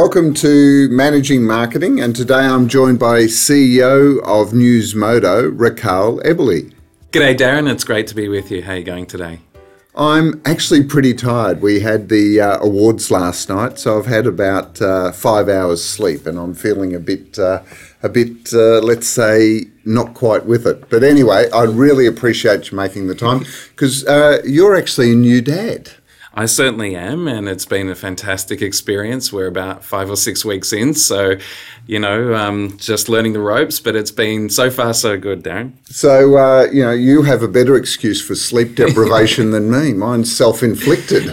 [0.00, 6.72] Welcome to Managing Marketing, and today I'm joined by CEO of Newsmodo, Rakhal Ebeli.
[7.10, 7.68] G'day, Darren.
[7.68, 8.62] It's great to be with you.
[8.62, 9.40] How are you going today?
[9.96, 11.60] I'm actually pretty tired.
[11.60, 16.26] We had the uh, awards last night, so I've had about uh, five hours sleep,
[16.26, 17.64] and I'm feeling a bit, uh,
[18.00, 20.88] a bit, uh, let's say, not quite with it.
[20.90, 25.42] But anyway, I really appreciate you making the time because uh, you're actually a new
[25.42, 25.90] dad.
[26.38, 29.32] I certainly am, and it's been a fantastic experience.
[29.32, 31.34] We're about five or six weeks in, so
[31.88, 33.80] you know, um, just learning the ropes.
[33.80, 35.72] But it's been so far so good, Darren.
[35.86, 39.92] So uh, you know, you have a better excuse for sleep deprivation than me.
[39.94, 41.24] Mine's self-inflicted.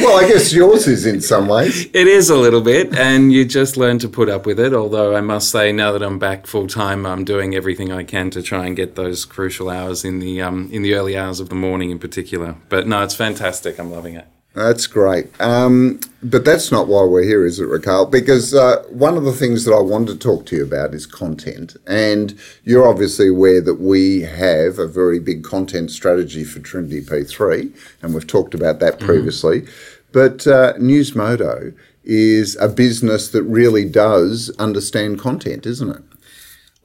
[0.00, 1.84] well, I guess yours is in some ways.
[1.94, 4.74] It is a little bit, and you just learn to put up with it.
[4.74, 8.30] Although I must say, now that I'm back full time, I'm doing everything I can
[8.30, 11.50] to try and get those crucial hours in the um, in the early hours of
[11.50, 12.56] the morning, in particular.
[12.68, 13.78] But no, it's fantastic.
[13.78, 14.23] I'm loving it.
[14.54, 15.28] That's great.
[15.40, 18.08] Um, but that's not why we're here, is it, Rakhal?
[18.08, 21.06] Because uh, one of the things that I wanted to talk to you about is
[21.06, 21.76] content.
[21.88, 27.76] And you're obviously aware that we have a very big content strategy for Trinity P3,
[28.00, 29.06] and we've talked about that mm-hmm.
[29.06, 29.62] previously.
[29.62, 29.70] Mm.
[30.12, 36.02] But uh, Newsmodo is a business that really does understand content, isn't it?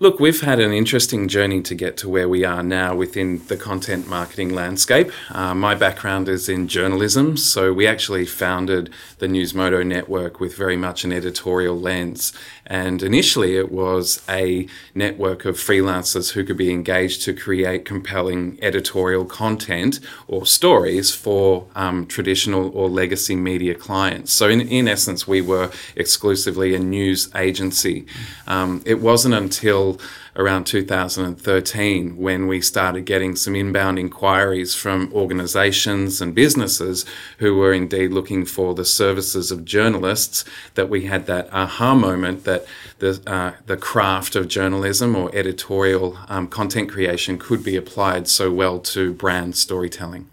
[0.02, 3.58] Look, we've had an interesting journey to get to where we are now within the
[3.58, 5.12] content marketing landscape.
[5.30, 10.78] Uh, my background is in journalism, so we actually founded the Newsmodo network with very
[10.78, 12.32] much an editorial lens.
[12.70, 18.60] And initially, it was a network of freelancers who could be engaged to create compelling
[18.62, 24.32] editorial content or stories for um, traditional or legacy media clients.
[24.32, 28.06] So, in, in essence, we were exclusively a news agency.
[28.46, 30.00] Um, it wasn't until
[30.40, 37.06] around 2013 when we started getting some inbound inquiries from organizations and businesses
[37.40, 40.46] who were indeed looking for the services of journalists
[40.76, 42.66] that we had that aha moment that
[43.00, 48.50] the, uh, the craft of journalism or editorial um, content creation could be applied so
[48.50, 50.30] well to brand storytelling.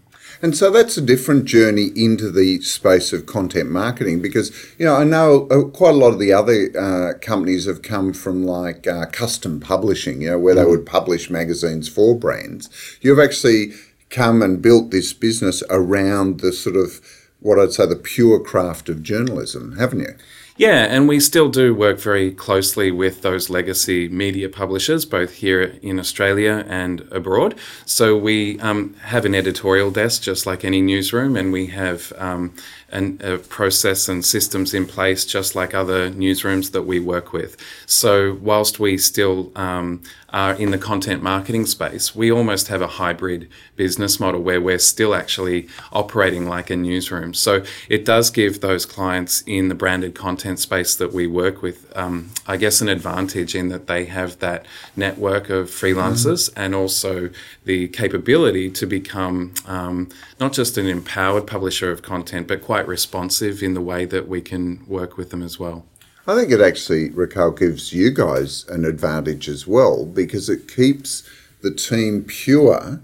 [0.47, 4.95] And so that's a different journey into the space of content marketing because, you know,
[4.95, 8.87] I know uh, quite a lot of the other uh, companies have come from like
[8.87, 10.59] uh, custom publishing, you know, where mm.
[10.59, 12.71] they would publish magazines for brands.
[13.01, 13.73] You've actually
[14.09, 17.01] come and built this business around the sort of
[17.41, 20.15] what I'd say the pure craft of journalism, haven't you?
[20.59, 25.79] Yeah, and we still do work very closely with those legacy media publishers, both here
[25.83, 27.57] in Australia and abroad.
[27.85, 32.55] So we um, have an editorial desk, just like any newsroom, and we have um,
[32.91, 37.59] an, a process and systems in place, just like other newsrooms that we work with.
[37.85, 40.03] So whilst we still um,
[40.37, 44.79] are in the content marketing space, we almost have a hybrid business model where we're
[44.79, 47.33] still actually operating like a newsroom.
[47.33, 51.91] So it does give those clients in the branded content space that we work with,
[51.97, 56.61] um, I guess, an advantage in that they have that network of freelancers mm-hmm.
[56.61, 57.31] and also
[57.65, 63.63] the capability to become um, not just an empowered publisher of content, but quite responsive
[63.63, 65.87] in the way that we can work with them as well.
[66.29, 71.23] I think it actually, Rakhal, gives you guys an advantage as well because it keeps
[71.63, 73.01] the team pure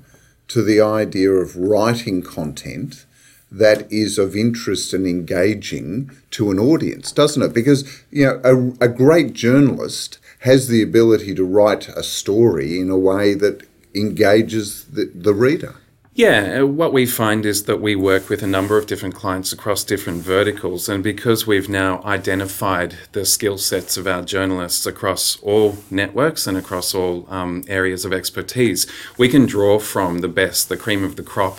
[0.49, 3.07] to the idea of writing content
[3.51, 7.53] that is of interest and engaging to an audience, doesn't it?
[7.53, 12.91] Because, you know, a, a great journalist has the ability to write a story in
[12.91, 15.77] a way that engages the, the reader.
[16.15, 19.51] Yeah, uh, what we find is that we work with a number of different clients
[19.51, 25.41] across different verticals, and because we've now identified the skill sets of our journalists across
[25.41, 28.87] all networks and across all um, areas of expertise,
[29.17, 31.59] we can draw from the best, the cream of the crop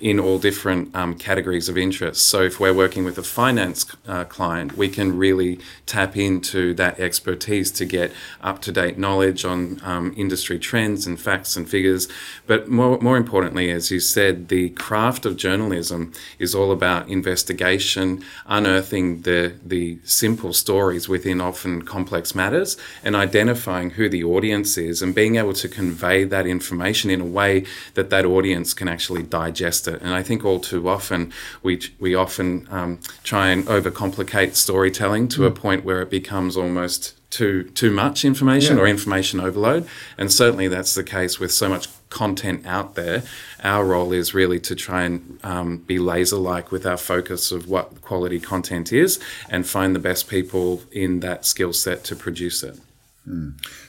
[0.00, 2.26] in all different um, categories of interest.
[2.26, 6.98] So, if we're working with a finance uh, client, we can really tap into that
[6.98, 8.12] expertise to get
[8.42, 12.08] up to date knowledge on um, industry trends and facts and figures.
[12.46, 18.24] But more, more importantly, as you said, the craft of journalism is all about investigation,
[18.46, 25.02] unearthing the, the simple stories within often complex matters, and identifying who the audience is
[25.02, 29.22] and being able to convey that information in a way that that audience can actually
[29.22, 30.00] digest digest it.
[30.00, 31.32] And I think all too often
[31.62, 35.46] we we often um, try and overcomplicate storytelling to mm.
[35.46, 38.82] a point where it becomes almost too too much information yeah.
[38.82, 39.86] or information overload.
[40.16, 43.22] And certainly that's the case with so much content out there.
[43.62, 47.68] Our role is really to try and um, be laser like with our focus of
[47.68, 49.20] what quality content is
[49.50, 52.78] and find the best people in that skill set to produce it.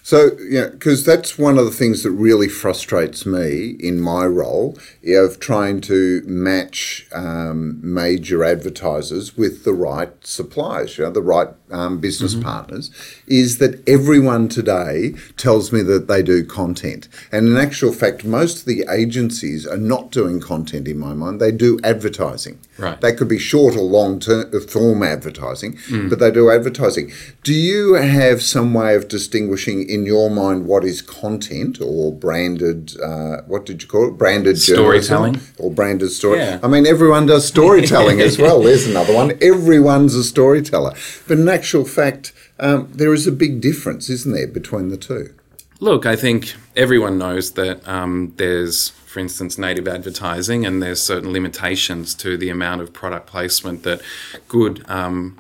[0.03, 4.77] So, yeah, because that's one of the things that really frustrates me in my role
[5.07, 11.49] of trying to match um, major advertisers with the right suppliers, you know, the right
[11.71, 12.91] um, business partners,
[13.27, 17.07] is that everyone today tells me that they do content.
[17.31, 21.39] And in actual fact, most of the agencies are not doing content in my mind,
[21.39, 22.59] they do advertising.
[22.77, 22.99] Right.
[23.01, 25.77] That could be short or long term form advertising,
[26.09, 27.11] but they do advertising.
[27.43, 32.99] Do you have some way of distinguishing in your mind what is content or branded?
[33.01, 34.11] Uh, what did you call it?
[34.17, 35.39] Branded Storytelling.
[35.57, 36.39] or branded story.
[36.39, 36.59] Yeah.
[36.63, 38.61] I mean, everyone does storytelling as well.
[38.67, 39.37] There's another one.
[39.41, 40.93] Everyone's a storyteller,
[41.27, 45.33] but in actual fact, um, there is a big difference, isn't there, between the two?
[45.81, 51.31] Look, I think everyone knows that um, there's, for instance, native advertising, and there's certain
[51.31, 54.01] limitations to the amount of product placement that
[54.49, 55.37] good um,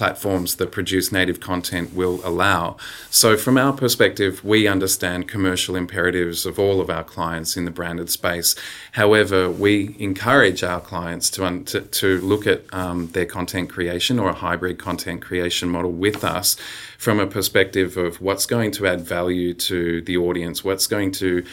[0.00, 2.74] platforms that produce native content will allow.
[3.10, 7.70] So, from our perspective, we understand commercial imperatives of all of our clients in the
[7.70, 8.54] branded space.
[8.92, 14.18] However, we encourage our clients to, un- to, to look at um, their content creation
[14.18, 16.56] or a hybrid content creation model with us
[16.96, 21.44] from a perspective of what's going to add value to the audience, what's going to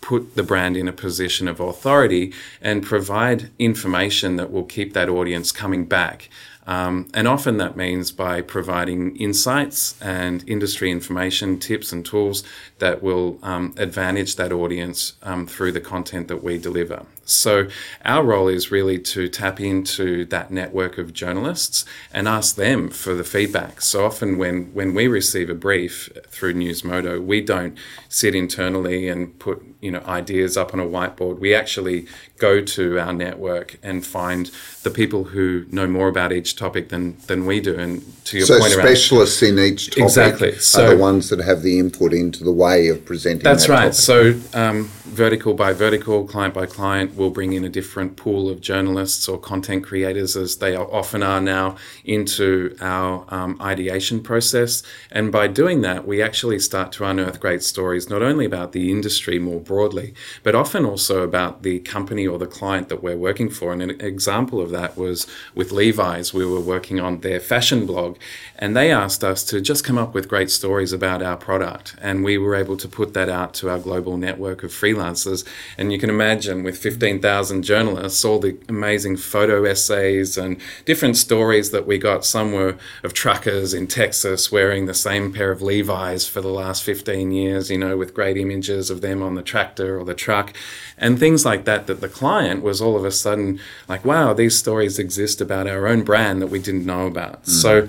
[0.00, 2.32] put the brand in a position of authority
[2.62, 6.30] and provide information that will keep that audience coming back.
[6.66, 12.42] Um, and often that means by providing insights and industry information, tips, and tools
[12.78, 17.06] that will um, advantage that audience um, through the content that we deliver.
[17.28, 17.68] So,
[18.04, 23.14] our role is really to tap into that network of journalists and ask them for
[23.14, 23.80] the feedback.
[23.80, 27.76] So, often when, when we receive a brief through Newsmodo, we don't
[28.08, 31.38] sit internally and put you know ideas up on a whiteboard.
[31.38, 32.06] We actually
[32.38, 34.50] go to our network and find
[34.82, 37.78] the people who know more about each topic than, than we do.
[37.78, 40.48] And to your So point around specialists in each topic Exactly.
[40.50, 43.44] are So- the ones that have the input into the way of presenting.
[43.44, 43.92] That's that right.
[43.92, 43.94] topic.
[43.94, 48.60] So, um, vertical by vertical, client by client, we'll bring in a different pool of
[48.60, 54.82] journalists or content creators, as they often are now, into our um, ideation process.
[55.10, 58.90] And by doing that, we actually start to unearth great stories, not only about the
[58.90, 63.50] industry more broadly, but often also about the company or the client that we're working
[63.50, 63.72] for.
[63.72, 66.32] And an example of that was with Levi's.
[66.32, 68.16] We were working on their fashion blog,
[68.56, 71.96] and they asked us to just come up with great stories about our product.
[72.00, 75.44] And we were able to put that out to our global network of freelancers.
[75.78, 80.56] And you can imagine with 15,000 journalists, all the amazing photo essays and
[80.86, 82.24] different stories that we got.
[82.24, 86.82] Some were of truckers in Texas wearing the same pair of Levi's for the last
[86.82, 90.52] 15 years, you know, with great images of them on the tractor or the truck
[90.98, 91.86] and things like that.
[91.86, 95.86] That the client was all of a sudden like, wow, these stories exist about our
[95.86, 97.42] own brand that we didn't know about.
[97.42, 97.50] Mm-hmm.
[97.52, 97.88] So,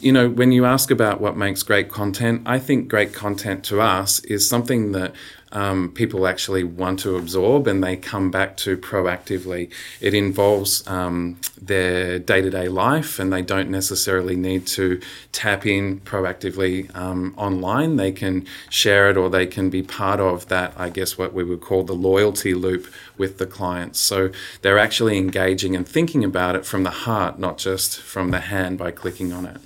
[0.00, 3.82] you know, when you ask about what makes great content, I think great content to
[3.82, 5.12] us is something that
[5.54, 9.70] um, people actually want to absorb and they come back to proactively.
[10.00, 15.00] It involves um, their day to day life and they don't necessarily need to
[15.32, 17.96] tap in proactively um, online.
[17.96, 21.44] They can share it or they can be part of that, I guess, what we
[21.44, 24.00] would call the loyalty loop with the clients.
[24.00, 24.30] So
[24.62, 28.78] they're actually engaging and thinking about it from the heart, not just from the hand
[28.78, 29.58] by clicking on it.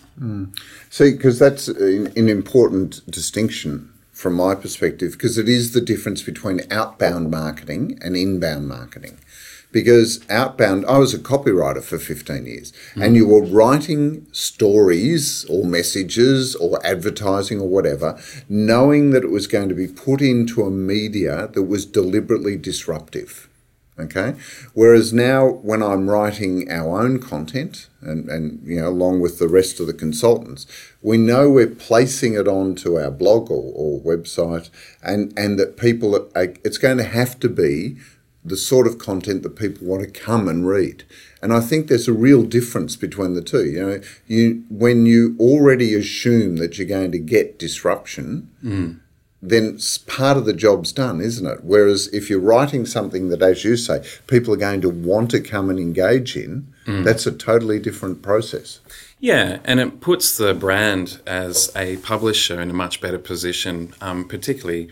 [0.90, 6.24] See, because that's an, an important distinction from my perspective, because it is the difference
[6.24, 9.16] between outbound marketing and inbound marketing.
[9.70, 13.02] Because outbound, I was a copywriter for 15 years, hmm.
[13.02, 19.46] and you were writing stories or messages or advertising or whatever, knowing that it was
[19.46, 23.47] going to be put into a media that was deliberately disruptive.
[23.98, 24.34] Okay.
[24.74, 29.48] Whereas now, when I'm writing our own content, and, and you know, along with the
[29.48, 30.66] rest of the consultants,
[31.02, 34.70] we know we're placing it onto our blog or, or website,
[35.02, 37.96] and and that people, are, it's going to have to be
[38.44, 41.04] the sort of content that people want to come and read.
[41.42, 43.64] And I think there's a real difference between the two.
[43.64, 49.00] You know, you when you already assume that you're going to get disruption mm.
[49.40, 51.62] Then part of the job's done, isn't it?
[51.62, 55.40] Whereas if you're writing something that, as you say, people are going to want to
[55.40, 56.72] come and engage in,
[57.04, 58.80] that's a totally different process.
[59.20, 64.26] Yeah, and it puts the brand as a publisher in a much better position, um,
[64.26, 64.90] particularly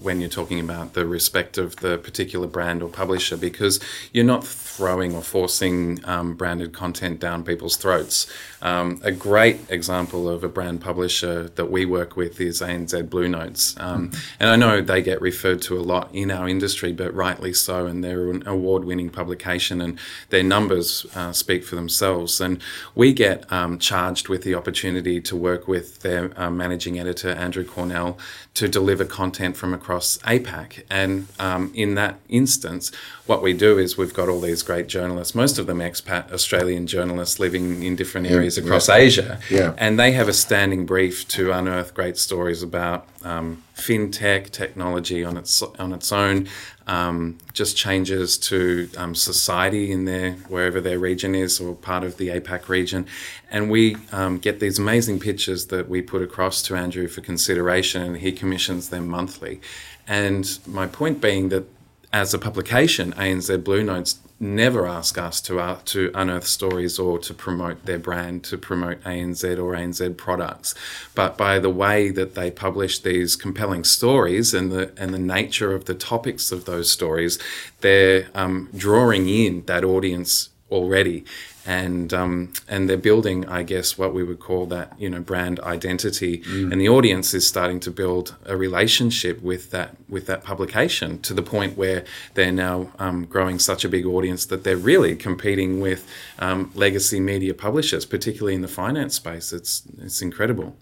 [0.00, 3.80] when you're talking about the respect of the particular brand or publisher because
[4.12, 8.30] you're not throwing or forcing um, branded content down people's throats.
[8.62, 13.28] Um, a great example of a brand publisher that we work with is ANZ Blue
[13.28, 13.74] Notes.
[13.78, 14.20] Um, mm-hmm.
[14.38, 17.86] And I know they get referred to a lot in our industry, but rightly so.
[17.86, 19.98] And they're an award winning publication and
[20.30, 22.40] their numbers uh, speak for themselves.
[22.40, 22.62] And
[22.94, 27.64] we get um, charged with the opportunity to work with their uh, managing editor, Andrew
[27.64, 28.18] Cornell,
[28.58, 30.82] to deliver content from across APAC.
[30.90, 32.90] And um, in that instance,
[33.24, 36.88] what we do is we've got all these great journalists, most of them expat Australian
[36.88, 38.96] journalists living in different areas across yeah.
[38.96, 39.40] Asia.
[39.48, 39.74] Yeah.
[39.78, 45.36] And they have a standing brief to unearth great stories about um, fintech technology on
[45.36, 46.48] its on its own,
[46.88, 52.16] um, just changes to um, society in their wherever their region is or part of
[52.16, 53.06] the APAC region,
[53.50, 58.02] and we um, get these amazing pictures that we put across to Andrew for consideration,
[58.02, 59.60] and he commissions them monthly.
[60.06, 61.64] And my point being that
[62.12, 67.18] as a publication, ANZ Blue Notes never ask us to uh, to unearth stories or
[67.18, 70.74] to promote their brand, to promote ANZ or ANZ products,
[71.14, 75.72] but by the way that they publish these compelling stories and the and the nature
[75.72, 77.38] of the topics of those stories,
[77.80, 81.24] they're um, drawing in that audience already
[81.68, 85.60] and um, and they're building, I guess, what we would call that you know brand
[85.60, 86.72] identity, mm.
[86.72, 91.34] and the audience is starting to build a relationship with that with that publication to
[91.34, 95.78] the point where they're now um, growing such a big audience that they're really competing
[95.78, 96.08] with
[96.38, 99.52] um, legacy media publishers, particularly in the finance space.
[99.52, 100.74] It's it's incredible.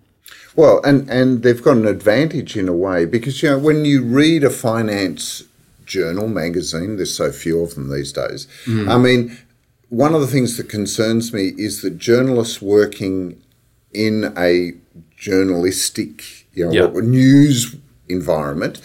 [0.54, 4.04] Well, and and they've got an advantage in a way because you know when you
[4.04, 5.42] read a finance
[5.84, 8.46] journal magazine, there's so few of them these days.
[8.66, 8.88] Mm.
[8.88, 9.36] I mean
[9.88, 13.40] one of the things that concerns me is that journalists working
[13.92, 14.72] in a
[15.16, 16.94] journalistic, you know, yep.
[16.94, 17.76] news
[18.08, 18.80] environment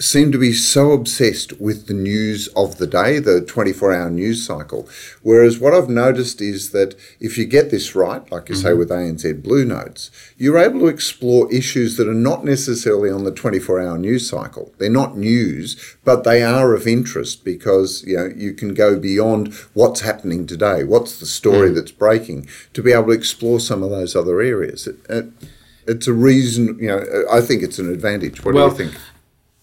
[0.00, 4.44] seem to be so obsessed with the news of the day, the 24 hour news
[4.44, 4.88] cycle.
[5.22, 8.62] Whereas what I've noticed is that if you get this right, like you mm-hmm.
[8.62, 13.22] say with ANZ Blue Notes, you're able to explore issues that are not necessarily on
[13.22, 14.72] the 24 hour news cycle.
[14.78, 19.54] They're not news, but they are of interest because, you know, you can go beyond
[19.74, 21.76] what's happening today, what's the story mm.
[21.76, 24.88] that's breaking, to be able to explore some of those other areas.
[24.88, 25.26] It, it,
[25.86, 28.44] it's a reason, you know, I think it's an advantage.
[28.44, 29.00] What well, do you think?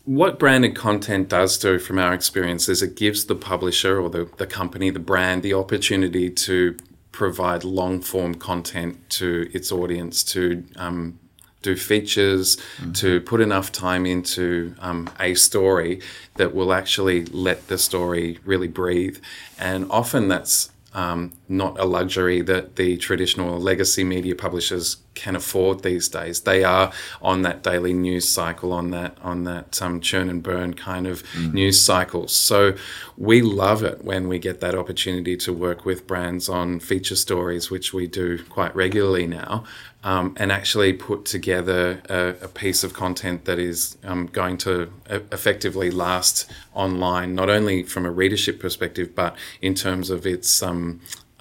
[0.06, 4.30] What branded content does do from our experience is it gives the publisher or the,
[4.38, 6.76] the company, the brand, the opportunity to
[7.12, 11.20] provide long form content to its audience to um,
[11.62, 12.92] do features, mm-hmm.
[12.94, 16.02] to put enough time into um, a story
[16.36, 19.20] that will actually let the story really breathe.
[19.60, 25.84] And often that's um, not a luxury that the traditional legacy media publishers can afford
[25.84, 26.42] these days.
[26.42, 26.92] They are
[27.22, 31.24] on that daily news cycle, on that on that um, churn and burn kind of
[31.34, 31.54] mm.
[31.54, 32.28] news cycle.
[32.28, 32.76] So
[33.18, 37.70] we love it when we get that opportunity to work with brands on feature stories,
[37.70, 39.66] which we do quite regularly now,
[40.04, 44.92] um, and actually put together a, a, piece of content that is um, going to
[45.10, 50.64] effectively last online, not only from a readership perspective, but in terms of its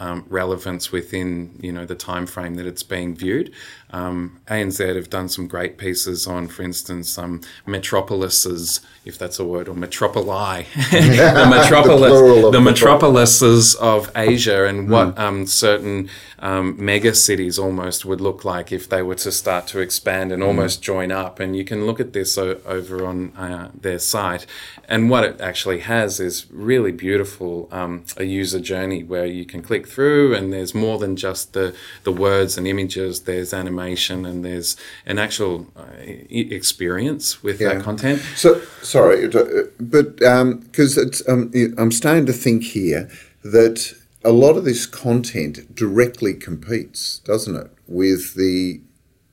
[0.01, 3.53] um, relevance within you know the time frame that it's being viewed.
[3.93, 9.45] Um, ANZ have done some great pieces on, for instance, um, metropolises, if that's a
[9.45, 14.93] word, or metropoli, the metropolis, the, the metropolises of Asia, and mm.
[14.93, 19.67] what um, certain um, mega cities almost would look like if they were to start
[19.69, 20.47] to expand and mm.
[20.47, 21.41] almost join up.
[21.41, 24.47] And you can look at this o- over on uh, their site,
[24.89, 29.63] and what it actually has is really beautiful um, a user journey where you can
[29.63, 33.23] click through, and there's more than just the the words and images.
[33.23, 37.75] There's animation information and there's an actual uh, experience with yeah.
[37.75, 38.21] that content.
[38.37, 43.11] So sorry, uh, but because um, um, I'm starting to think here
[43.43, 43.95] that
[44.25, 48.81] a lot of this content directly competes, doesn't it, with the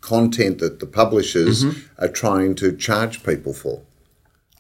[0.02, 2.04] content that the publishers mm-hmm.
[2.04, 3.82] are trying to charge people for.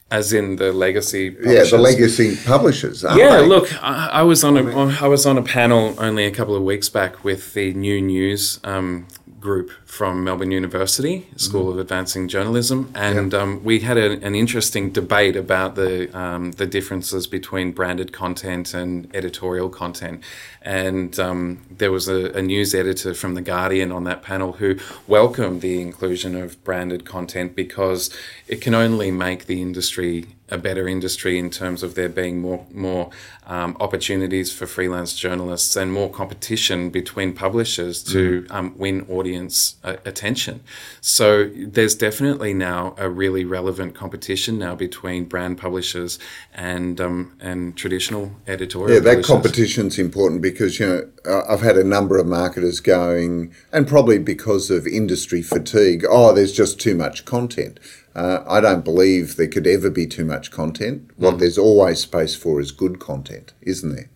[0.09, 1.71] As in the legacy, publishers.
[1.71, 3.03] yeah, the legacy publishers.
[3.03, 3.45] yeah, they?
[3.45, 4.63] look, I, I, was on a
[5.03, 8.61] I was on a panel only a couple of weeks back with the New News
[8.63, 9.05] um,
[9.47, 11.79] group from Melbourne University School mm-hmm.
[11.79, 13.41] of Advancing Journalism, and yep.
[13.41, 18.73] um, we had a, an interesting debate about the um, the differences between branded content
[18.73, 20.21] and editorial content.
[20.61, 21.39] And um,
[21.81, 24.75] there was a, a, news editor from the Guardian on that panel who
[25.07, 28.01] welcomed the inclusion of branded content because
[28.49, 32.65] it can only make the industry a better industry in terms of there being more
[32.73, 33.09] more
[33.47, 38.51] um, opportunities for freelance journalists and more competition between publishers to Mm.
[38.51, 40.61] um, win audience uh, attention.
[41.01, 46.19] So there's definitely now a really relevant competition now between brand publishers
[46.53, 48.93] and um, and traditional editorial.
[48.93, 49.27] Yeah, that publishers.
[49.27, 54.69] competition's important because, you know, I've had a number of marketers going, and probably because
[54.69, 57.79] of industry fatigue, oh, there's just too much content.
[58.17, 61.11] Uh, I don't believe there could ever be too much content.
[61.17, 64.09] What there's always space for is good content, isn't there?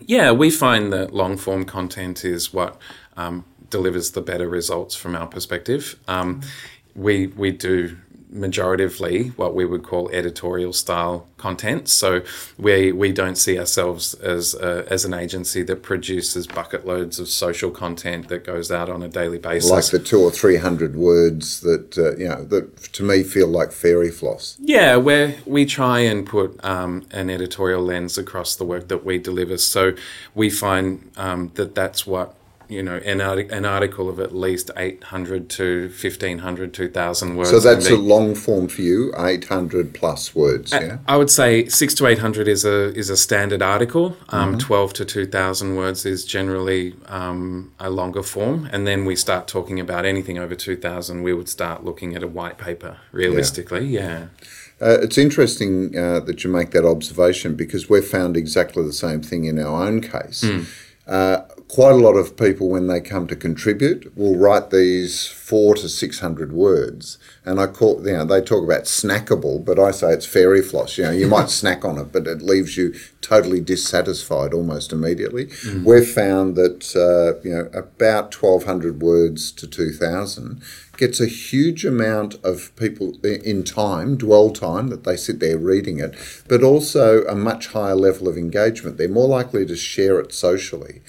[0.00, 2.76] Yeah, we find that long form content is what
[3.16, 5.96] um, delivers the better results from our perspective.
[6.08, 6.42] Um,
[6.96, 7.96] we we do
[8.32, 11.88] majoritively what we would call editorial style content.
[11.88, 12.22] So
[12.58, 17.28] we we don't see ourselves as a, as an agency that produces bucket loads of
[17.28, 19.70] social content that goes out on a daily basis.
[19.70, 23.48] Like the two or three hundred words that, uh, you know, that to me feel
[23.48, 24.56] like fairy floss.
[24.60, 29.18] Yeah, where we try and put um, an editorial lens across the work that we
[29.18, 29.56] deliver.
[29.58, 29.94] So
[30.34, 32.34] we find um, that that's what
[32.68, 37.60] you know an, arti- an article of at least 800 to 1500 2000 words So
[37.60, 40.98] that's a long form for you, 800 plus words, yeah?
[41.06, 44.16] I would say six to eight hundred is a is a standard article.
[44.30, 44.58] Um, Mm-hmm.
[44.58, 49.48] Twelve to two thousand words is generally um, a longer form, and then we start
[49.48, 51.22] talking about anything over two thousand.
[51.22, 52.98] We would start looking at a white paper.
[53.12, 54.26] Realistically, yeah.
[54.80, 59.22] Uh, it's interesting uh, that you make that observation because we've found exactly the same
[59.22, 60.44] thing in our own case.
[61.06, 65.74] Uh, quite a lot of people, when they come to contribute, will write these four
[65.74, 69.90] to six hundred words, and I call you know they talk about snackable, but I
[69.90, 70.96] say it's fairy floss.
[70.96, 75.50] You know, you might snack on it, but it leaves you totally dissatisfied almost immediately.
[75.84, 80.62] We've found that uh, you know about twelve hundred words to two thousand
[80.96, 85.98] gets a huge amount of people in time, dwell time, that they sit there reading
[85.98, 86.14] it,
[86.48, 88.96] but also a much higher level of engagement.
[88.96, 91.02] They're more likely to share it socially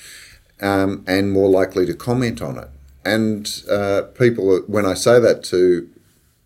[0.62, 2.70] um, and more likely to comment on it.
[3.06, 5.90] And uh, people, when I say that to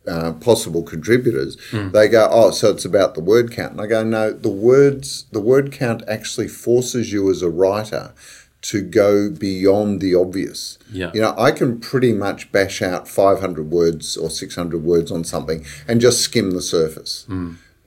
[0.08, 1.58] uh, possible contributors,
[1.92, 5.26] they go, "Oh, so it's about the word count." And I go, "No, the words,
[5.32, 8.14] the word count actually forces you as a writer
[8.62, 10.78] to go beyond the obvious.
[10.92, 11.12] Yeah.
[11.14, 15.66] You know, I can pretty much bash out 500 words or 600 words on something
[15.88, 17.26] and just skim the surface.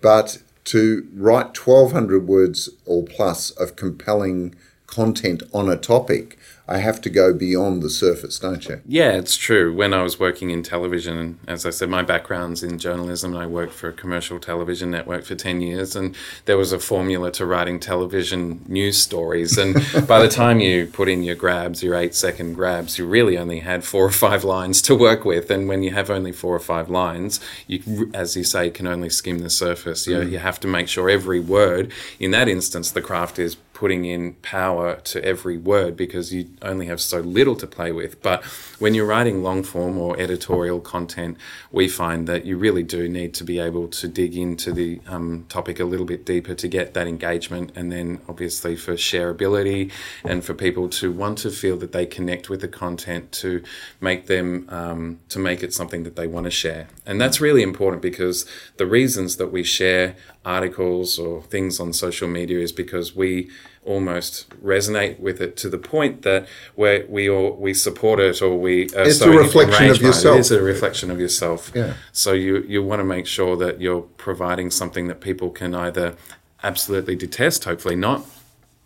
[0.01, 4.55] But to write 1,200 words or plus of compelling
[4.87, 8.81] content on a topic, I have to go beyond the surface, don't you?
[8.87, 9.75] Yeah, it's true.
[9.75, 13.37] When I was working in television, as I said, my background's in journalism.
[13.37, 16.17] I worked for a commercial television network for 10 years, and
[16.47, 19.59] there was a formula to writing television news stories.
[19.59, 19.75] And
[20.09, 23.61] by the time you put in your grabs, your eight second grabs, you really only
[23.61, 25.51] had four or five lines to work with.
[25.51, 29.11] And when you have only four or five lines, you, as you say, can only
[29.11, 30.07] skim the surface.
[30.07, 33.59] You, know, you have to make sure every word, in that instance, the craft is
[33.75, 38.23] putting in power to every word because you only have so little to play with.
[38.23, 38.43] But
[38.79, 41.37] when you're writing long form or editorial content,
[41.73, 45.45] we find that you really do need to be able to dig into the um,
[45.49, 49.91] topic a little bit deeper to get that engagement, and then obviously for shareability
[50.25, 53.63] and for people to want to feel that they connect with the content to
[54.01, 56.87] make them um, to make it something that they want to share.
[57.05, 62.29] And that's really important because the reasons that we share articles or things on social
[62.29, 63.51] media is because we
[63.85, 68.59] almost resonate with it to the point that we we all we support it or
[68.59, 70.37] we are It's so a reflection of yourself.
[70.37, 71.73] It is a reflection of yourself.
[71.75, 71.95] Yeah.
[72.13, 76.17] So you you want to make sure that you're providing something that people can either
[76.63, 78.25] absolutely detest, hopefully not,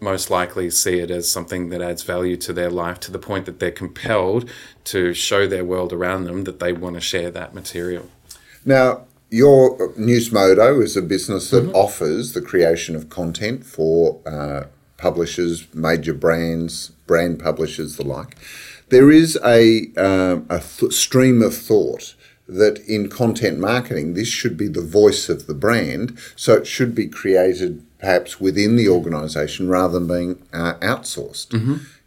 [0.00, 3.46] most likely see it as something that adds value to their life to the point
[3.46, 4.50] that they're compelled
[4.84, 8.08] to show their world around them that they want to share that material.
[8.64, 11.66] Now, your Newsmodo is a business Mm-hmm.
[11.68, 14.64] that offers the creation of content for uh,
[14.96, 18.36] publishers, major brands, brand publishers, the like.
[18.88, 22.14] There is a, um, a th- stream of thought
[22.48, 26.94] that in content marketing, this should be the voice of the brand, so it should
[26.94, 31.52] be created perhaps within the organisation rather than being uh, outsourced.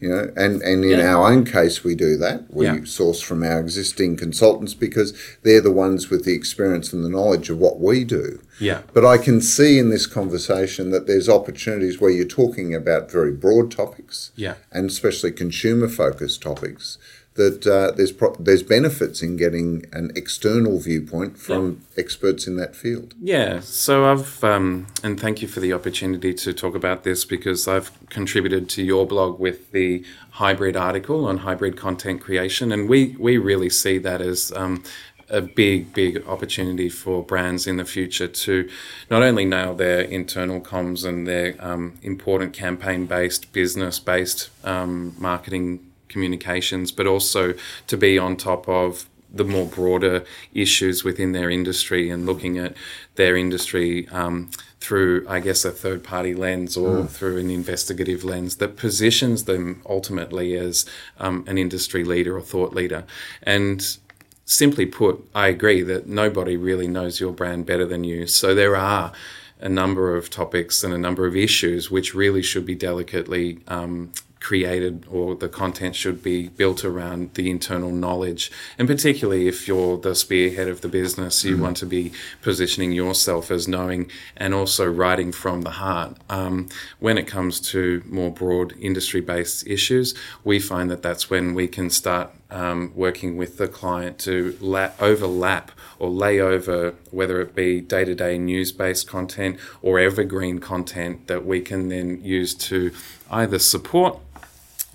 [0.02, 0.98] You know, and, and in.
[0.98, 1.14] Yeah.
[1.16, 2.46] our own case, we do that.
[2.50, 2.80] We Yeah.
[2.86, 7.52] source from our existing consultants because they're the ones with the experience and the knowledge
[7.52, 8.40] of what we do.
[8.60, 8.82] Yeah.
[8.96, 13.32] But I can see in this conversation that there's opportunities where you're talking about very
[13.32, 14.56] broad topics, Yeah.
[14.72, 16.98] and especially consumer-focused topics.
[17.36, 22.76] That uh, there's pro- there's benefits in getting an external viewpoint from experts in that
[22.76, 23.14] field.
[23.22, 27.70] Yeah, so I've, um, and thank you for the opportunity to talk about this because
[27.70, 33.16] I've contributed to your blog with the hybrid article on hybrid content creation, and we,
[33.18, 34.84] we really see that as um,
[35.32, 38.70] a big, big opportunity for brands in the future to
[39.10, 45.16] not only nail their internal comms and their um, important campaign based, business based um,
[45.18, 47.54] marketing communications, but also
[47.88, 52.76] to be on top of the more broader issues within their industry and looking at
[53.16, 57.10] their industry um, through, I guess, a third party lens or mm.
[57.10, 60.86] through an investigative lens that positions them ultimately as
[61.20, 63.06] um, an industry leader or thought leader.
[63.44, 63.98] And
[64.44, 68.28] simply put, I agree that nobody really knows your brand better than you.
[68.28, 69.14] So there are
[69.62, 74.12] a number of topics and a number of issues which really should be delicately um,
[74.42, 78.52] created or the content should be built around the internal knowledge.
[78.78, 82.92] And particularly if you're the spearhead of the business, you mm want to be positioning
[82.92, 86.18] yourself as knowing and also writing from the heart.
[86.28, 91.54] Um, when it comes to more broad industry based issues, we find that that's when
[91.54, 97.40] we can start um, working with the client to la- overlap or lay over, whether
[97.42, 102.24] it be day to day news based content or evergreen content that we can then
[102.24, 102.92] use to
[103.30, 104.18] either support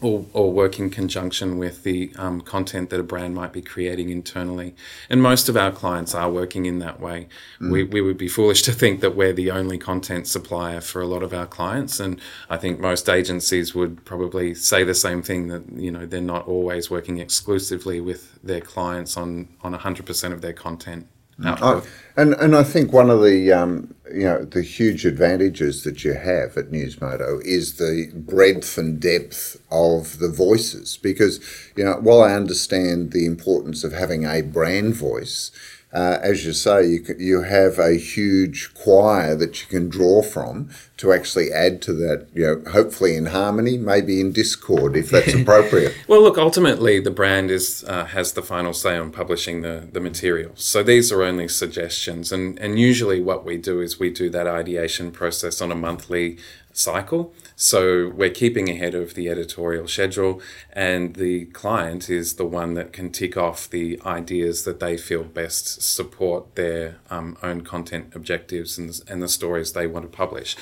[0.03, 4.11] or, or work in conjunction with the um, content that a brand might be creating
[4.11, 4.75] internally.
[5.09, 7.29] And most of our clients are working in that way.
[7.61, 7.73] Mm.
[7.73, 11.07] We, we would be foolish to think that we're the only content supplier for a
[11.07, 11.99] lot of our clients.
[11.99, 16.21] And I think most agencies would probably say the same thing that, you know, they're
[16.21, 21.09] not always working exclusively with their clients on, on 100% of their content.
[21.45, 21.83] I,
[22.17, 26.15] and and I think one of the um, you know the huge advantages that you
[26.15, 30.97] have at Newsmodo is the breadth and depth of the voices.
[30.97, 31.41] Because
[31.77, 35.51] you know while I understand the importance of having a brand voice
[35.97, 40.69] uh, as you say, you, you have a huge choir that you can draw from
[40.99, 45.33] to actually add to that, you know, hopefully in harmony, maybe in discord if that's
[45.41, 45.95] appropriate.
[46.07, 50.01] well, look, ultimately the brand is uh, has the final say on publishing the, the
[50.01, 50.63] materials.
[50.63, 52.31] So these are only suggestions.
[52.31, 56.37] And, and usually what we do is we do that ideation process on a monthly
[56.75, 57.33] cycle.
[57.59, 60.43] So we're keeping ahead of the editorial schedule,
[60.75, 65.25] and the client is the one that can tick off the ideas that they feel
[65.25, 70.55] best support their um, own content objectives and, and the stories they want to publish.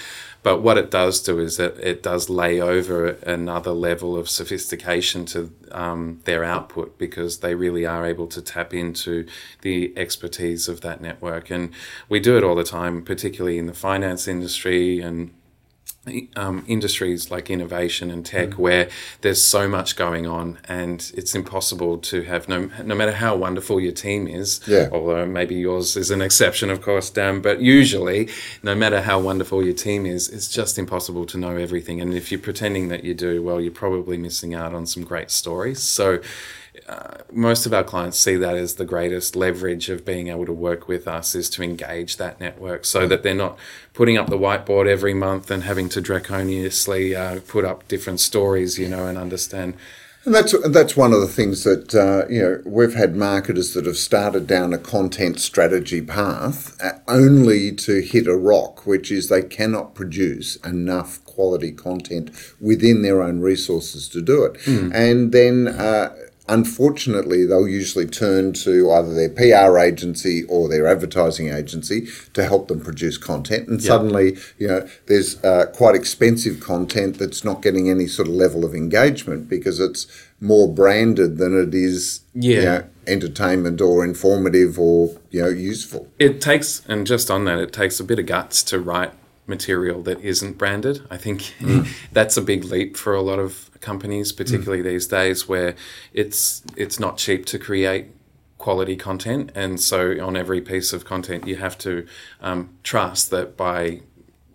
[0.44, 5.24] But what it does do is that it does lay over another level of sophistication
[5.26, 9.26] to um, their output because they really are able to tap into
[9.62, 11.50] the expertise of that network.
[11.50, 11.72] And
[12.08, 15.32] we do it all the time, particularly in the finance industry and
[16.36, 18.58] um, industries like innovation and tech mm.
[18.58, 18.88] where
[19.22, 23.80] there's so much going on and it's impossible to have no no matter how wonderful
[23.80, 24.88] your team is yeah.
[24.92, 28.28] although maybe yours is an exception of course Dan but usually
[28.62, 32.30] no matter how wonderful your team is it's just impossible to know everything and if
[32.30, 36.20] you're pretending that you do well you're probably missing out on some great stories so
[36.88, 40.52] uh, most of our clients see that as the greatest leverage of being able to
[40.52, 43.58] work with us is to engage that network so that they're not
[43.94, 48.78] putting up the whiteboard every month and having to draconiously uh, put up different stories,
[48.78, 49.74] you know, and understand.
[50.26, 53.84] And that's that's one of the things that uh, you know we've had marketers that
[53.84, 59.28] have started down a content strategy path uh, only to hit a rock, which is
[59.28, 64.94] they cannot produce enough quality content within their own resources to do it, mm.
[64.94, 66.14] and then uh,
[66.48, 72.68] unfortunately, they'll usually turn to either their PR agency or their advertising agency to help
[72.68, 73.68] them produce content.
[73.68, 73.86] And yep.
[73.86, 78.64] suddenly, you know, there's uh, quite expensive content that's not getting any sort of level
[78.64, 80.06] of engagement because it's
[80.40, 82.58] more branded than it is, yeah.
[82.58, 86.10] You know, entertainment or informative or you know useful.
[86.18, 89.12] It takes, and just on that, it takes a bit of guts to write
[89.46, 91.06] material that isn't branded.
[91.10, 91.86] I think mm.
[92.12, 94.86] that's a big leap for a lot of companies, particularly mm.
[94.92, 95.74] these days, where
[96.12, 98.06] it's it's not cheap to create
[98.58, 102.06] quality content, and so on every piece of content, you have to
[102.40, 104.00] um, trust that by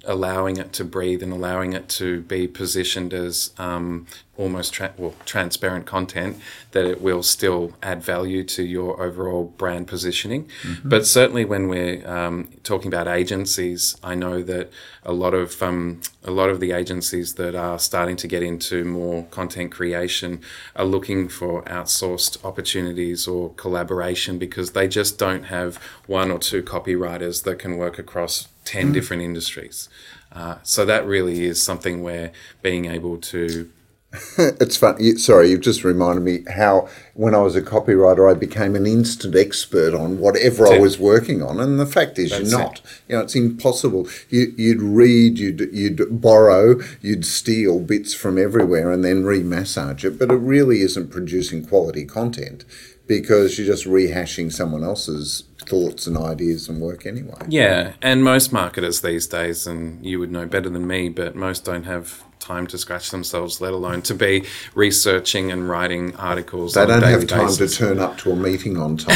[0.09, 5.13] allowing it to breathe and allowing it to be positioned as um, almost tra- well,
[5.23, 6.35] transparent content,
[6.71, 10.49] that it will still add value to your overall brand positioning.
[10.63, 10.89] Mm-hmm.
[10.89, 14.71] But certainly, when we're um, talking about agencies, I know that
[15.03, 18.83] a lot of um, a lot of the agencies that are starting to get into
[18.85, 20.41] more content creation
[20.75, 26.63] are looking for outsourced opportunities or collaboration because they just don't have one or two
[26.63, 28.93] copywriters that can work across 10 mm.
[28.93, 29.89] different industries.
[30.31, 33.69] Uh, so that really is something where being able to
[34.39, 35.17] it's fun.
[35.17, 39.35] Sorry, you've just reminded me how when I was a copywriter, I became an instant
[39.35, 41.59] expert on whatever I was working on.
[41.59, 42.79] And the fact is, That's you're not.
[42.79, 43.01] It.
[43.07, 44.07] You know, it's impossible.
[44.29, 50.17] You, would read, you'd, you'd borrow, you'd steal bits from everywhere and then remassage it,
[50.17, 52.65] but it really isn't producing quality content
[53.05, 57.39] because you're just rehashing someone else's thoughts and ideas and work anyway.
[57.47, 61.63] Yeah, and most marketers these days, and you would know better than me, but most
[61.63, 66.73] don't have time to scratch themselves, let alone to be researching and writing articles.
[66.73, 67.77] They on don't have time basis.
[67.77, 69.15] to turn up to a meeting on time.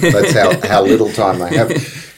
[0.00, 1.70] That's how, how little time they have.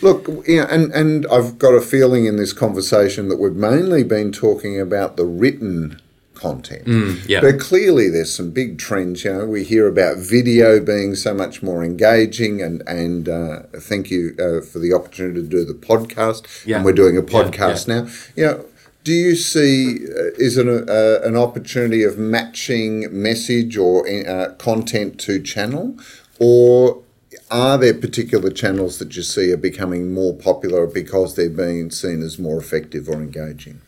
[0.02, 4.04] Look, you know, and, and I've got a feeling in this conversation that we've mainly
[4.04, 6.00] been talking about the written
[6.44, 6.84] content.
[6.84, 7.40] Mm, yeah.
[7.40, 9.24] But clearly there's some big trends.
[9.24, 14.10] You know, we hear about video being so much more engaging and, and uh, thank
[14.14, 16.42] you uh, for the opportunity to do the podcast.
[16.66, 16.76] Yeah.
[16.76, 18.02] And we're doing a Yeah, podcast now.
[18.38, 18.56] You know,
[19.04, 19.76] do you see
[20.20, 25.96] uh, is it a, uh, an opportunity of matching message or uh, content to channel,
[26.38, 27.02] or
[27.50, 32.22] are there particular channels that you see are becoming more popular because they're being seen
[32.22, 33.80] as more effective or engaging?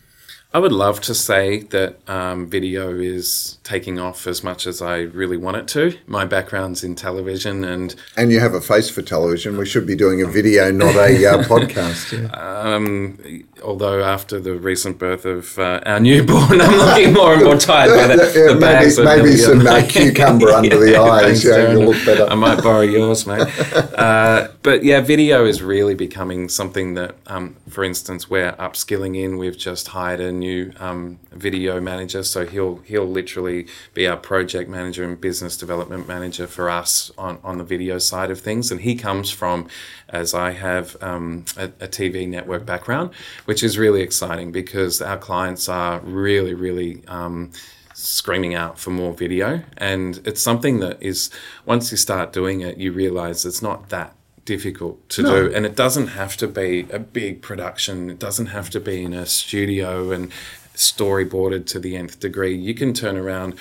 [0.56, 5.00] I would love to say that um, video is taking off as much as I
[5.00, 5.98] really want it to.
[6.06, 9.58] My background's in television, and And you have a face for television.
[9.58, 12.18] We should be doing a video, not a uh, podcast.
[12.18, 12.30] Yeah.
[12.30, 13.18] um,
[13.62, 17.90] although after the recent birth of uh, our newborn, I'm looking more and more tired
[17.90, 18.98] by the, Yeah, the bags.
[18.98, 21.42] maybe maybe some uh, cucumber under the eyes.
[21.42, 22.26] Thanks, Yeah, you'll look better.
[22.26, 23.46] I might borrow yours, mate.
[23.96, 29.38] Uh, but yeah, video is really becoming something that, um, for instance, we're upskilling in.
[29.38, 34.68] We've just hired a new um, video manager, so he'll he'll literally be our project
[34.68, 38.70] manager and business development manager for us on, on the video side of things.
[38.70, 39.66] And he comes from,
[40.08, 43.10] as I have, um, a, a TV network background,
[43.44, 47.04] which is really exciting because our clients are really, really.
[47.06, 47.52] Um,
[47.98, 49.62] screaming out for more video.
[49.78, 51.30] And it's something that is,
[51.64, 54.14] once you start doing it, you realize it's not that
[54.44, 55.52] difficult to do.
[55.52, 59.12] And it doesn't have to be a big production, it doesn't have to be in
[59.12, 60.30] a studio and
[60.74, 62.54] storyboarded to the nth degree.
[62.54, 63.54] You can turn around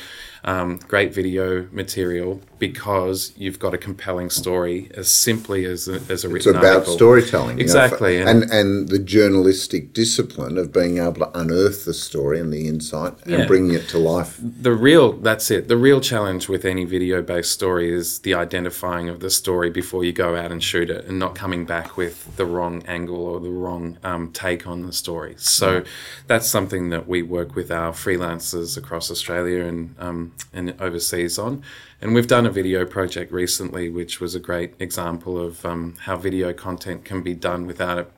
[0.46, 6.24] um, great video material because you've got a compelling story as simply as a, as
[6.24, 6.94] a written It's about article.
[6.94, 7.58] storytelling.
[7.58, 12.40] you know, Exactly, and, and the journalistic discipline of being able to unearth the story
[12.40, 13.46] and the insight and Yeah.
[13.48, 14.40] bringing it to life.
[14.42, 19.10] the real that's it the real challenge with any video based story is the identifying
[19.10, 22.36] of the story before you go out and shoot it and not coming back with
[22.38, 25.84] the wrong angle or the wrong um, take on the story so
[26.28, 31.64] that's something that we work with our freelancers across australia and um, and overseas on.
[32.02, 36.18] And we've done a video project recently which was a great example of um, how
[36.18, 38.12] video content can be done without it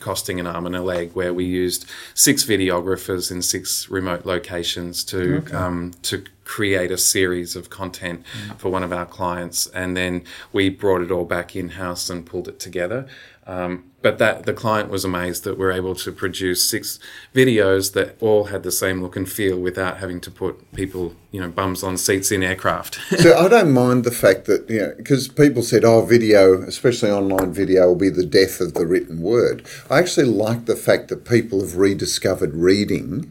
[0.00, 5.04] costing an arm and a leg, where we used six videographers in six remote locations
[5.04, 8.24] to um, to create a series of content
[8.58, 10.22] for one of our clients, and then
[10.52, 13.06] we brought it all back in house and pulled it together.
[13.46, 16.98] Um, but that the client was amazed that we're able to produce six
[17.34, 21.40] videos that all had the same look and feel without having to put people, you
[21.40, 22.98] know, bums on seats in aircraft.
[23.22, 27.10] So I don't mind the fact that, you know, because people said, oh, video, especially
[27.10, 29.64] online video, will be the death of the written word.
[29.88, 33.30] I actually like the fact that people have rediscovered reading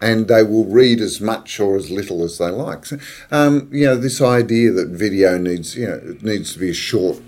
[0.00, 2.86] and they will read as much or as little as they like.
[2.86, 2.98] So,
[3.32, 6.74] um, you know, this idea that video needs, you know, it needs to be a
[6.74, 7.20] short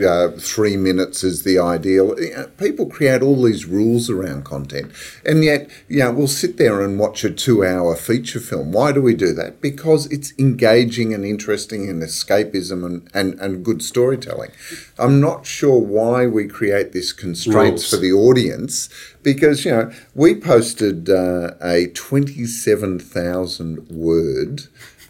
[0.00, 2.18] uh, three minutes is the ideal.
[2.20, 4.92] You know, People create all these rules around content,
[5.24, 8.72] and yet, you know, we'll sit there and watch a two-hour feature film.
[8.72, 9.60] Why do we do that?
[9.60, 14.50] Because it's engaging and interesting and escapism and, and, and good storytelling.
[14.98, 17.90] I'm not sure why we create this constraints Rules.
[17.90, 18.88] for the audience
[19.22, 24.62] because you know we posted uh, a 27,000 word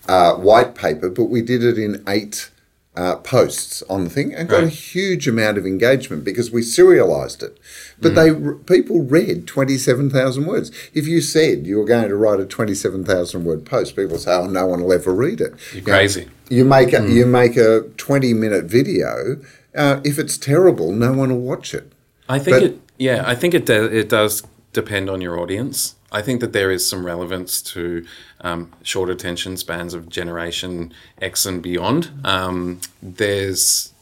[0.09, 2.51] uh, white paper, but we did it in eight
[2.95, 7.43] uh, posts on the thing and got a huge amount of engagement because we serialized
[7.43, 7.57] it.
[8.01, 8.31] But they
[8.67, 10.71] people read 27,000 words.
[10.93, 14.47] If you said you were going to write a 27,000 word post, people say, "Oh,
[14.47, 16.29] no one will ever read it." You're You know, crazy.
[16.51, 19.39] you make a you make a 20 minute video.
[19.75, 21.91] Uh, if it's terrible, no one will watch it.
[22.29, 22.79] I think But- it.
[22.99, 23.65] Yeah, I think it.
[23.67, 24.43] Do, it does
[24.75, 25.95] depend on your audience.
[26.13, 28.07] I think that there is some relevance to
[28.43, 32.11] um, short attention spans of generation X and beyond.
[32.23, 33.93] Um, there's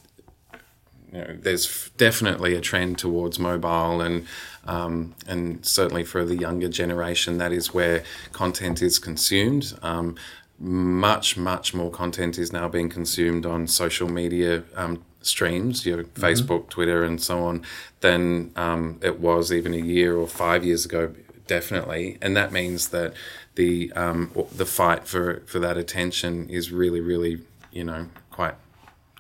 [1.13, 4.27] you know, there's definitely a trend towards mobile and
[4.65, 9.73] um, and certainly for the younger generation, that is where content is consumed.
[9.83, 10.17] Um,
[10.59, 16.69] much much more content is now being consumed on social media um, streams, your Facebook,
[16.69, 17.63] Twitter, and so on,
[18.01, 21.15] than um, it was even a year or five years ago.
[21.51, 23.13] Definitely, and that means that
[23.57, 27.41] the um, the fight for for that attention is really really
[27.73, 28.55] you know quite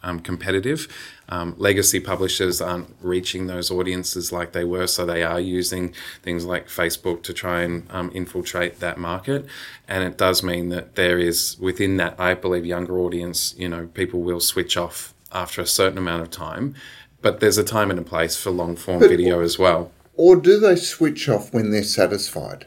[0.04, 0.86] um, competitive.
[1.28, 6.44] Um, legacy publishers aren't reaching those audiences like they were, so they are using things
[6.44, 9.44] like Facebook to try and um, infiltrate that market.
[9.88, 13.56] And it does mean that there is within that, I believe, younger audience.
[13.58, 16.76] You know, people will switch off after a certain amount of time,
[17.22, 19.90] but there's a time and a place for long form video as well.
[20.20, 22.66] Or do they switch off when they're satisfied?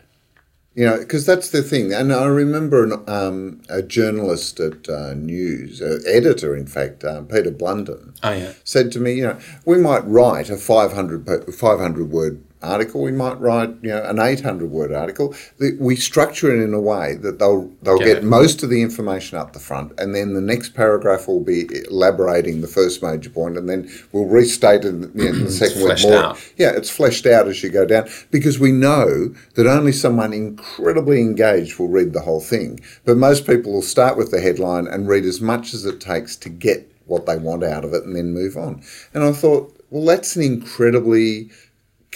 [0.73, 1.93] You know, because that's the thing.
[1.93, 7.21] And I remember an, um, a journalist at uh, News, uh, editor, in fact, uh,
[7.21, 11.51] Peter Blunden, Oh yeah, said to me, you know, we might write a 500, pa-
[11.51, 15.35] 500 word article, we might write, you know, an 800 word article.
[15.79, 19.37] We structure it in a way that they'll, they'll Get get, most of the information
[19.37, 23.57] up the front, and then the next paragraph will be elaborating the first major point,
[23.57, 26.15] and then we'll restate it in the, in the second with fleshed more.
[26.15, 26.51] out.
[26.57, 31.21] Yeah, it's fleshed out as you go down because we know that only someone incredibly
[31.21, 32.79] engaged will read the whole thing.
[33.05, 36.35] But most people will start with the headline and read as much as it takes
[36.37, 38.81] to get what they want out of it and then move on.
[39.13, 41.51] And I thought, well, that's an incredibly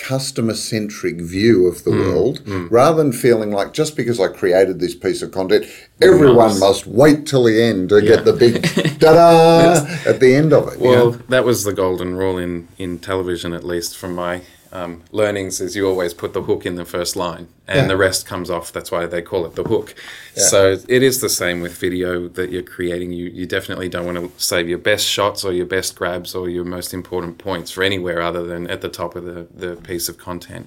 [0.03, 1.99] customer centric view of the hmm.
[1.99, 2.67] world hmm.
[2.67, 5.65] rather than feeling like just because I created this piece of content,
[6.01, 6.59] everyone Must.
[6.59, 8.15] must wait till the end to Yeah.
[8.15, 8.61] get the big
[8.99, 10.79] da da at the end of it.
[10.79, 11.17] you Well, know?
[11.29, 14.41] that was the golden rule in, in television, at least from my
[14.77, 17.87] um, learnings, is you always put the hook in the first line, and Yeah.
[17.93, 18.67] the rest comes off.
[18.75, 19.89] That's why they call it the hook.
[20.35, 20.59] So
[20.97, 23.09] it is the same with video that you're creating.
[23.19, 26.43] You you definitely don't want to save your best shots or your best grabs or
[26.55, 30.07] your most important points for anywhere other than at the top of the, the piece
[30.11, 30.65] of content.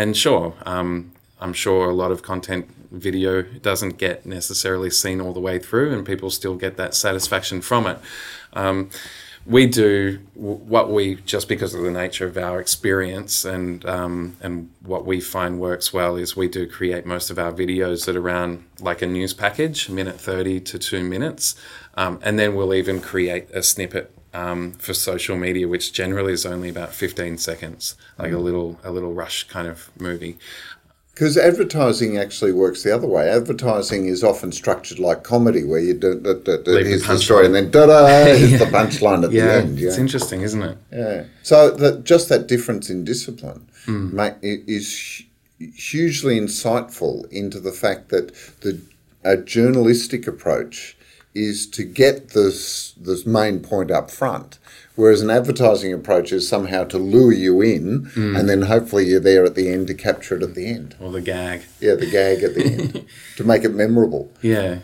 [0.00, 5.32] And sure, um, I'm sure a lot of content video doesn't get necessarily seen all
[5.38, 7.98] the way through, and people still get that satisfaction from it.
[8.54, 8.90] Um,
[9.48, 14.70] we do what we just because of the nature of our experience and um, and
[14.82, 18.62] what we find works well is we do create most of our videos at around
[18.80, 21.54] like a news package, minute thirty to two minutes,
[21.94, 26.44] um, and then we'll even create a snippet um, for social media, which generally is
[26.44, 30.36] only about fifteen seconds, like a little a little rush kind of movie.
[31.18, 33.28] Because advertising actually works the other way.
[33.28, 37.18] Advertising is often structured like comedy, where you do, do Leave the here's the punchline.
[37.18, 39.80] story, and then da da is the punchline at the Yeah, end.
[39.80, 40.78] it's Yeah, interesting, isn't it?
[40.92, 41.24] yeah.
[41.42, 44.14] So that just that difference in discipline Hmm.
[44.14, 45.22] ma- i- is
[45.58, 48.78] hu- hugely insightful into the fact that the
[49.24, 50.96] a journalistic approach
[51.38, 54.58] is to get this this main point up front,
[54.96, 58.36] whereas an advertising approach is somehow to lure you in, Hmm.
[58.36, 60.94] and then hopefully you're there at the end to capture it at the end.
[61.00, 61.62] Or the gag.
[61.80, 63.04] Yeah, the gag at the end
[63.36, 64.30] to make it memorable.
[64.42, 64.78] Yeah,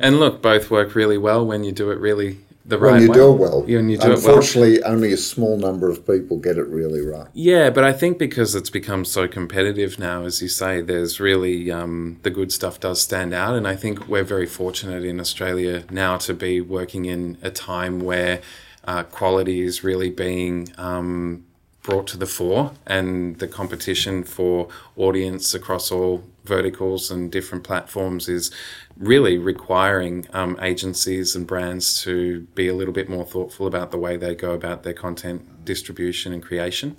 [0.00, 2.38] and look, both work really well when you do it really
[2.68, 3.14] the When right you way.
[3.14, 3.62] do it well.
[3.62, 4.16] When you do it well.
[4.16, 7.26] Unfortunately, only a small number of people get it really right.
[7.32, 11.70] Yeah, but I think because it's become so competitive now, as you say, there's really
[11.70, 15.84] um, the good stuff does stand out, and I think we're very fortunate in Australia
[15.90, 18.42] now to be working in a time where
[18.84, 21.44] uh, quality is really being um,
[21.82, 28.28] brought to the fore, and the competition for audience across all verticals and different platforms
[28.28, 28.50] is
[28.96, 33.98] really requiring um, agencies and brands to be a little bit more thoughtful about the
[33.98, 36.96] way they go about their content distribution and creation.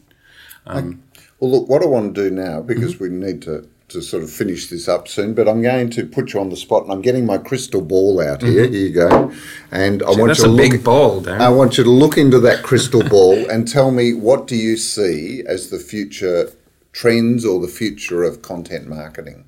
[1.39, 3.03] Well, look, what I want to do now, because Mm-hmm.
[3.03, 6.33] we need to, to sort of finish this up soon, but I'm going to put
[6.33, 8.63] you on the spot and I'm getting my crystal ball out here.
[8.65, 9.31] Here you go.
[9.71, 10.27] And I want Mm-hmm.
[10.27, 10.83] That's you a to big look.
[10.83, 11.29] ball.
[11.29, 14.77] I want you to look into that crystal ball and tell me what do you
[14.77, 16.51] see as the future
[16.91, 19.45] trends or the future of content marketing?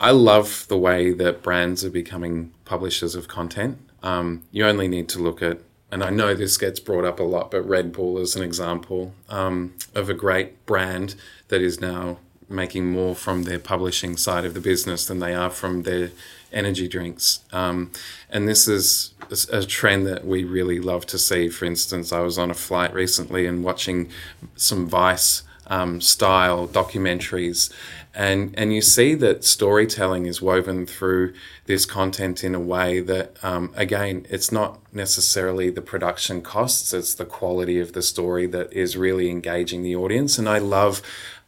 [0.00, 3.78] I love the way that brands are becoming publishers of content.
[4.02, 5.58] Um, you only need to look at,
[5.92, 9.14] and I know this gets brought up a lot, but Red Bull is an example
[9.28, 11.14] um, of a great brand
[11.48, 15.50] that is now making more from their publishing side of the business than they are
[15.50, 16.10] from their
[16.52, 17.40] energy drinks.
[17.52, 17.92] Um,
[18.28, 21.48] and this is a a trend that we really love to see.
[21.48, 24.10] For instance, I was on a flight recently and watching
[24.56, 27.72] some Vice um, style documentaries,
[28.14, 31.32] and and you see that storytelling is woven through
[31.64, 37.14] this content in a way that um, again it's not necessarily the production costs it's
[37.14, 40.38] the quality of the story that is really engaging the audience.
[40.38, 41.00] And i love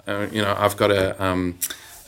[0.06, 1.58] uh, you know i've got a um,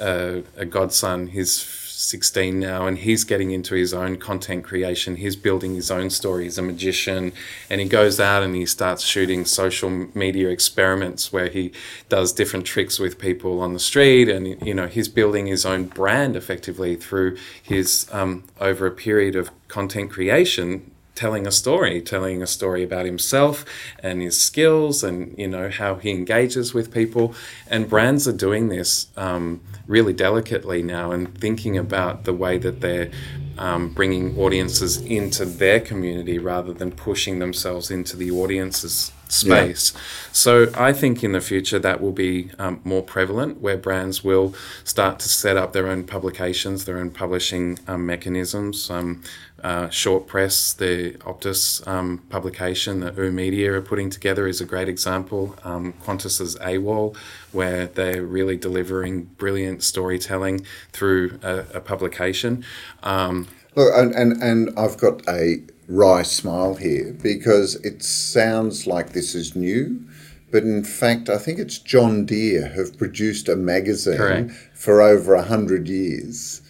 [0.00, 5.16] a, a godson he's 16 now and he's getting into his own content creation.
[5.16, 6.45] He's building his own story.
[6.45, 7.33] He's a magician
[7.69, 11.73] and he goes out and he starts shooting social media experiments where he
[12.09, 15.87] does different tricks with people on the street and you know he's building his own
[15.87, 22.42] brand effectively through his um, over a period of content creation telling a story, telling
[22.42, 23.64] a story about himself
[23.98, 27.35] and his skills and you know how he engages with people.
[27.66, 32.81] And brands are doing this um, really delicately now and thinking about the way that
[32.81, 33.11] they're
[33.59, 39.92] um, bringing audiences into their community rather than pushing themselves into the audience's space.
[39.94, 40.00] Yeah.
[40.33, 44.54] So I think in the future that will be um, more prevalent, where brands will
[44.85, 48.90] start to set up their own publications, their own publishing um, mechanisms.
[49.63, 54.88] Uh, Short Press, the Optus um, publication that oOh!media are putting together, is a great
[54.88, 55.57] example.
[55.65, 57.17] Um, Qantas's AWOL,
[57.52, 62.65] where they're really delivering brilliant storytelling through a, a publication.
[63.02, 69.11] Um, Look, and, and, and I've got a wry smile here because it sounds like
[69.11, 70.04] this is new,
[70.50, 74.50] but in fact, I think it's John Deere have produced a magazine Correct.
[74.75, 76.63] for over a hundred years.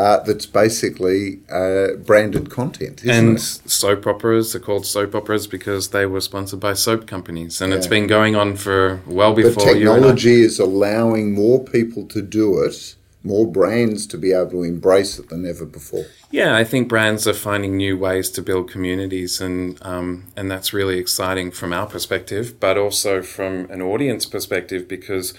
[0.00, 3.04] Uh, that's basically uh, branded content.
[3.04, 3.40] and it?
[3.40, 7.76] soap operas are called soap operas because they were sponsored by soap companies, and yeah.
[7.76, 9.66] it's been going on for well before.
[9.66, 14.62] But technology is allowing more people to do it more brands to be able to
[14.62, 16.06] embrace it than ever before.
[16.30, 20.72] Yeah, I think brands are finding new ways to build communities, and um, and that's
[20.72, 25.34] really exciting from our perspective, but also from an audience perspective because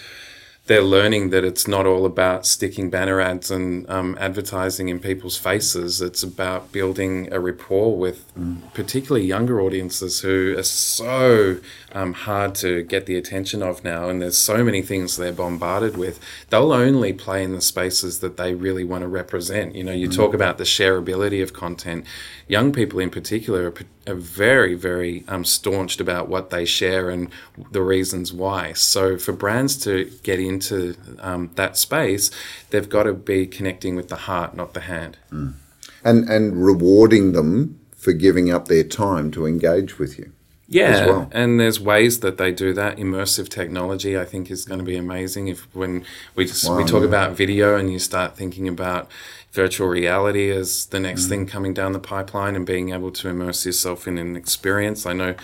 [0.67, 5.35] they're learning that it's not all about sticking banner ads and um, advertising in people's
[5.35, 6.01] faces.
[6.01, 8.61] It's about building a rapport with mm.
[8.75, 11.57] particularly younger audiences who are so
[11.93, 14.07] um, hard to get the attention of now.
[14.07, 16.19] And there's so many things they're bombarded with.
[16.49, 19.73] They'll only play in the spaces that they really want to represent.
[19.73, 20.15] You know, you mm.
[20.15, 22.05] talk about the shareability of content.
[22.51, 27.29] Young people in particular are, are very, very um, staunched about what they share and
[27.71, 28.73] the reasons why.
[28.73, 32.29] So for brands to get into um, that space,
[32.69, 35.17] they've got to be connecting with the heart, not the hand.
[35.31, 35.53] Mm.
[36.03, 40.33] And, and rewarding them for giving up their time to engage with you.
[40.71, 41.29] Yeah, well.
[41.33, 42.95] and there's ways that they do that.
[42.95, 45.49] Immersive technology, I think, is going to be amazing.
[45.49, 47.09] If when we just wow, we talk yeah.
[47.09, 49.11] about video and you start thinking about
[49.51, 51.29] virtual reality as the next mm.
[51.29, 55.05] thing coming down the pipeline and being able to immerse yourself in an experience.
[55.05, 55.35] I know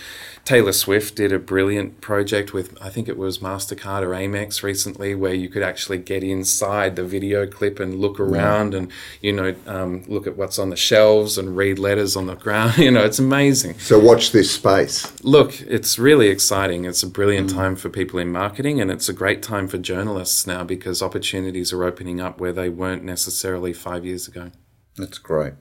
[0.46, 5.14] Taylor Swift did a brilliant project with, I think it was MasterCard or Amex recently,
[5.14, 8.78] where you could actually get inside the video clip and look around yeah.
[8.78, 12.34] and, you know, um, look at what's on the shelves and read letters on the
[12.34, 12.78] ground.
[12.78, 13.78] you know, it's amazing.
[13.78, 15.22] So, watch this space.
[15.22, 16.86] Look, it's really exciting.
[16.86, 17.54] It's a brilliant mm.
[17.54, 21.74] time for people in marketing and it's a great time for journalists now because opportunities
[21.74, 24.50] are opening up where they weren't necessarily five years ago.
[24.96, 25.54] That's great.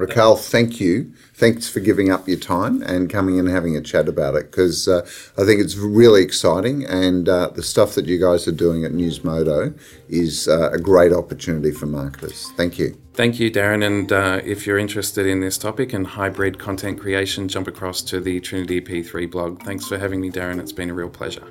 [0.00, 1.12] Rakhal, thank you.
[1.34, 4.88] Thanks for giving up your time and coming and having a chat about it because
[4.88, 8.84] uh, I think it's really exciting and uh, the stuff that you guys are doing
[8.84, 9.78] at Newsmodo
[10.08, 12.50] is uh, a great opportunity for marketers.
[12.56, 12.98] Thank you.
[13.12, 13.84] Thank you, Darren.
[13.86, 18.20] And uh, if you're interested in this topic and hybrid content creation, jump across to
[18.20, 19.62] the TrinityP3 blog.
[19.62, 20.58] Thanks for having me, Darren.
[20.58, 21.46] It's been a real pleasure.